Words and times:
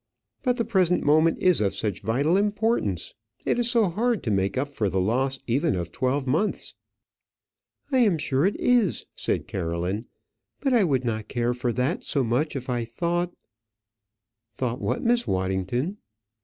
But 0.41 0.57
the 0.57 0.65
present 0.65 1.03
moment 1.03 1.37
is 1.37 1.61
of 1.61 1.75
such 1.75 2.01
vital 2.01 2.35
importance! 2.35 3.13
It 3.45 3.59
is 3.59 3.69
so 3.69 3.87
hard 3.91 4.23
to 4.23 4.31
make 4.31 4.57
up 4.57 4.73
for 4.73 4.89
the 4.89 4.99
loss 4.99 5.37
even 5.45 5.75
of 5.75 5.91
twelve 5.91 6.25
months!" 6.25 6.73
"I 7.91 7.99
am 7.99 8.17
sure 8.17 8.47
it 8.47 8.59
is," 8.59 9.05
said 9.13 9.45
Caroline; 9.47 10.05
"but 10.59 10.73
I 10.73 10.83
would 10.83 11.05
not 11.05 11.27
care 11.27 11.53
for 11.53 11.71
that 11.73 12.03
so 12.03 12.23
much 12.23 12.55
if 12.55 12.67
I 12.67 12.83
thought" 12.83 13.35
"Thought 14.57 14.81
what, 14.81 15.03
Miss 15.03 15.27
Waddington?" 15.27 15.97